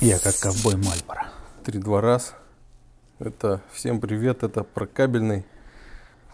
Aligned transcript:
я 0.00 0.18
как 0.18 0.36
ковбой 0.38 0.76
Мальборо. 0.76 1.28
Три-два 1.64 2.00
раз. 2.00 2.34
Это 3.18 3.60
всем 3.72 4.00
привет, 4.00 4.42
это 4.42 4.62
прокабельный 4.62 5.44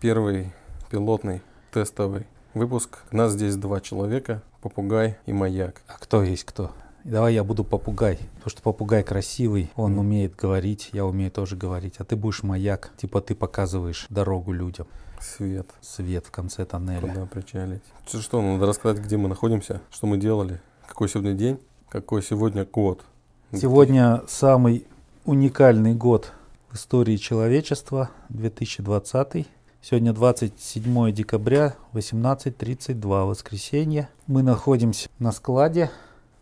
первый 0.00 0.52
пилотный 0.90 1.42
тестовый 1.72 2.26
выпуск. 2.54 2.98
У 3.10 3.16
нас 3.16 3.32
здесь 3.32 3.56
два 3.56 3.80
человека, 3.80 4.42
попугай 4.62 5.18
и 5.26 5.32
маяк. 5.32 5.82
А 5.88 5.98
кто 5.98 6.22
есть 6.22 6.44
кто? 6.44 6.70
Давай 7.04 7.34
я 7.34 7.42
буду 7.42 7.64
попугай, 7.64 8.18
потому 8.34 8.50
что 8.50 8.62
попугай 8.62 9.02
красивый, 9.02 9.70
он 9.76 9.92
Мгм. 9.92 10.00
умеет 10.00 10.36
говорить, 10.36 10.90
я 10.92 11.06
умею 11.06 11.30
тоже 11.30 11.56
говорить, 11.56 11.94
а 11.98 12.04
ты 12.04 12.16
будешь 12.16 12.42
маяк, 12.42 12.90
типа 12.96 13.20
ты 13.20 13.34
показываешь 13.34 14.06
дорогу 14.10 14.52
людям, 14.52 14.86
Свет, 15.20 15.68
свет 15.80 16.26
в 16.26 16.30
конце 16.30 16.64
тоннеля. 16.64 17.00
куда 17.00 17.26
причалить. 17.26 17.82
Что, 18.06 18.20
что, 18.20 18.42
надо 18.42 18.66
рассказать, 18.66 18.98
где 19.02 19.16
мы 19.16 19.28
находимся, 19.28 19.80
что 19.90 20.06
мы 20.06 20.16
делали, 20.18 20.60
какой 20.86 21.08
сегодня 21.08 21.32
день, 21.32 21.58
какой 21.88 22.22
сегодня 22.22 22.64
год. 22.64 23.04
Сегодня 23.52 24.22
самый 24.28 24.86
уникальный 25.24 25.94
год 25.94 26.32
в 26.68 26.76
истории 26.76 27.16
человечества, 27.16 28.10
2020. 28.28 29.46
Сегодня 29.80 30.12
27 30.12 31.12
декабря, 31.12 31.74
18.32, 31.94 33.26
воскресенье. 33.26 34.10
Мы 34.26 34.42
находимся 34.42 35.08
на 35.18 35.32
складе. 35.32 35.90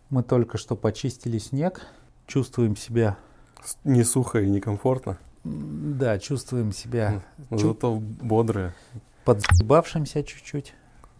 Мы 0.09 0.21
только 0.21 0.57
что 0.57 0.75
почистили 0.75 1.37
снег. 1.37 1.81
Чувствуем 2.25 2.75
себя, 2.75 3.15
Не 3.85 4.03
сухо 4.03 4.41
и 4.41 4.49
некомфортно, 4.49 5.17
да, 5.45 6.19
чувствуем 6.19 6.73
себя 6.73 7.23
зато 7.49 7.95
бодрые. 7.95 8.73
подзабавшимся 9.23 10.23
чуть-чуть. 10.23 10.73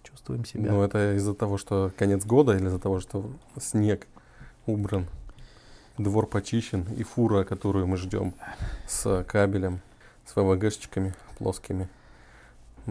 Чувствуем 0.04 0.44
себя. 0.44 0.70
Но 0.74 0.84
это 0.84 1.16
из-за 1.16 1.34
того, 1.34 1.58
что 1.58 1.94
конец 1.98 2.26
года 2.26 2.58
или 2.58 2.66
из-за 2.66 2.80
того, 2.80 3.00
что 3.00 3.30
снег 3.58 4.06
убран, 4.66 5.08
двор 5.98 6.28
почищен 6.28 6.86
и 6.96 7.04
фура, 7.04 7.44
которую 7.44 7.88
мы 7.88 7.98
ждем 7.98 8.34
с 8.88 9.24
кабелем, 9.24 9.82
с 10.26 10.36
ВВГшечками 10.36 11.14
плоскими, 11.38 11.90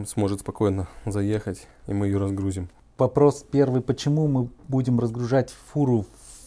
сможет 0.05 0.41
спокойно 0.41 0.87
заехать, 1.05 1.67
и 1.87 1.93
мы 1.93 2.07
ее 2.07 2.17
разгрузим. 2.17 2.69
Вопрос 2.97 3.45
первый. 3.49 3.81
Почему 3.81 4.27
мы 4.27 4.49
будем 4.67 4.99
разгружать 4.99 5.53
фуру 5.71 6.05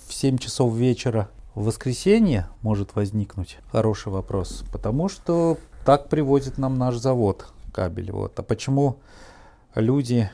в 0.09 0.13
7 0.13 0.39
часов 0.39 0.75
вечера 0.75 1.29
в 1.55 1.65
воскресенье? 1.65 2.49
Может 2.63 2.95
возникнуть 2.97 3.59
хороший 3.71 4.13
вопрос. 4.13 4.65
Потому 4.73 5.09
что 5.09 5.59
так 5.85 6.09
привозит 6.09 6.59
нам 6.59 6.77
наш 6.77 6.97
завод 6.97 7.47
кабель. 7.73 8.11
Вот. 8.11 8.39
А 8.39 8.43
почему 8.43 8.99
люди... 9.75 10.29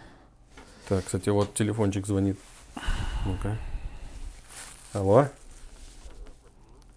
Так, 0.88 1.04
кстати, 1.04 1.28
вот 1.28 1.52
телефончик 1.54 2.06
звонит. 2.06 2.38
Ну-ка. 3.26 3.58
Алло? 4.92 5.26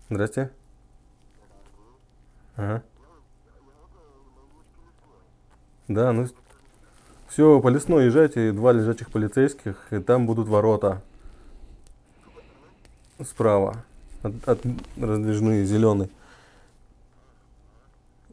Здрасте. 0.10 0.52
Ага. 2.56 2.84
Да, 5.88 6.12
ну 6.12 6.28
все, 7.28 7.62
по 7.62 7.68
лесной 7.70 8.06
езжайте, 8.06 8.52
два 8.52 8.72
лежачих 8.72 9.12
полицейских, 9.12 9.92
и 9.92 10.00
там 10.00 10.26
будут 10.26 10.48
ворота. 10.48 11.02
Справа. 13.24 13.84
От, 14.24 14.34
от 14.48 14.62
раздвижные, 15.00 15.66
зеленые. 15.66 16.10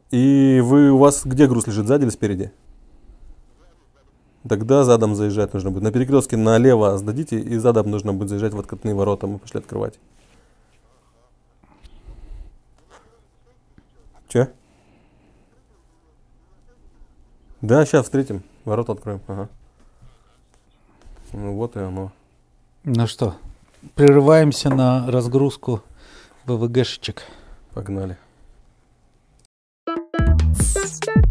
И 0.09 0.61
вы, 0.63 0.91
у 0.91 0.97
вас 0.97 1.25
где 1.25 1.47
груз 1.47 1.67
лежит, 1.67 1.85
сзади 1.87 2.03
или 2.03 2.09
спереди? 2.09 2.51
Тогда 4.47 4.83
задом 4.83 5.15
заезжать 5.15 5.53
нужно 5.53 5.71
будет. 5.71 5.83
На 5.83 5.91
перекрестке 5.91 6.37
налево 6.37 6.97
сдадите, 6.97 7.39
и 7.39 7.57
задом 7.57 7.91
нужно 7.91 8.13
будет 8.13 8.29
заезжать 8.29 8.53
в 8.53 8.59
откатные 8.59 8.95
ворота. 8.95 9.27
Мы 9.27 9.39
пошли 9.39 9.59
открывать. 9.59 9.99
Че? 14.27 14.51
Да, 17.61 17.85
сейчас 17.85 18.05
встретим. 18.05 18.43
Ворота 18.65 18.91
откроем. 18.91 19.21
Ага. 19.27 19.49
Ну 21.33 21.55
вот 21.55 21.75
и 21.75 21.79
оно. 21.79 22.11
Ну 22.83 23.07
что, 23.07 23.35
прерываемся 23.95 24.69
на 24.69 25.09
разгрузку 25.09 25.81
ВВГшечек. 26.45 27.23
Погнали. 27.73 28.17
Thank. 29.85 31.26